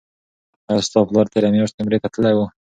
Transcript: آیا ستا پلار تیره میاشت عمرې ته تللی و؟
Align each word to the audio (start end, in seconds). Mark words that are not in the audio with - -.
آیا 0.69 0.81
ستا 0.87 0.99
پلار 1.07 1.25
تیره 1.33 1.49
میاشت 1.53 1.75
عمرې 1.81 1.97
ته 2.03 2.07
تللی 2.13 2.33
و؟ 2.35 2.39